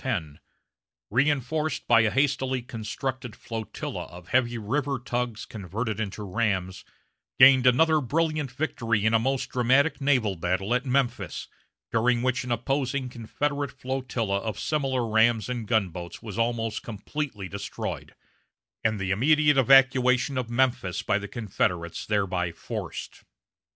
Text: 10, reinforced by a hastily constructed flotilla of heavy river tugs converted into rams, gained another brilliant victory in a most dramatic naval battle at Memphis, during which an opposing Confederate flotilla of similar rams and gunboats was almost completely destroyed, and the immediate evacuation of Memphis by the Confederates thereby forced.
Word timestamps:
10, 0.01 0.39
reinforced 1.11 1.85
by 1.87 2.01
a 2.01 2.09
hastily 2.09 2.63
constructed 2.63 3.35
flotilla 3.35 4.05
of 4.05 4.29
heavy 4.29 4.57
river 4.57 4.97
tugs 4.97 5.45
converted 5.45 5.99
into 5.99 6.23
rams, 6.23 6.83
gained 7.37 7.67
another 7.67 8.01
brilliant 8.01 8.49
victory 8.49 9.05
in 9.05 9.13
a 9.13 9.19
most 9.19 9.49
dramatic 9.49 10.01
naval 10.01 10.35
battle 10.35 10.73
at 10.73 10.87
Memphis, 10.87 11.47
during 11.91 12.23
which 12.23 12.43
an 12.43 12.51
opposing 12.51 13.09
Confederate 13.09 13.71
flotilla 13.73 14.39
of 14.39 14.57
similar 14.57 15.07
rams 15.07 15.47
and 15.47 15.67
gunboats 15.67 16.19
was 16.19 16.35
almost 16.35 16.81
completely 16.81 17.47
destroyed, 17.47 18.15
and 18.83 18.99
the 18.99 19.11
immediate 19.11 19.59
evacuation 19.59 20.35
of 20.35 20.49
Memphis 20.49 21.03
by 21.03 21.19
the 21.19 21.27
Confederates 21.27 22.07
thereby 22.07 22.51
forced. 22.51 23.23